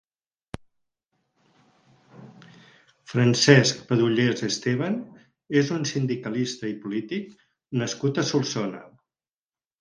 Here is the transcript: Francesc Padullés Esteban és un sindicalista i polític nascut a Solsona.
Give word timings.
Francesc 3.11 3.83
Padullés 3.91 4.41
Esteban 4.47 4.97
és 5.63 5.71
un 5.77 5.85
sindicalista 5.91 6.73
i 6.73 6.75
polític 6.87 7.29
nascut 7.83 8.23
a 8.23 8.27
Solsona. 8.33 8.83